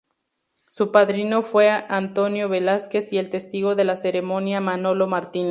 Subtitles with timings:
[0.67, 5.39] Su padrino fue Antonio Velázquez y el testigo de la ceremonia Manolo Martínez.